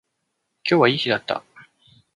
[0.67, 1.43] 今日はいい日だった